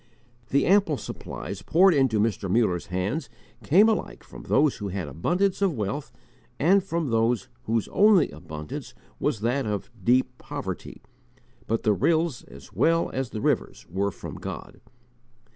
[0.49, 2.49] The ample supplies poured into Mr.
[2.49, 3.29] Muller's hands
[3.63, 6.11] came alike from those who had abundance of wealth
[6.57, 11.03] and from those whose only abundance was that of deep poverty,
[11.67, 14.81] but the rills as well as the rivers were from God.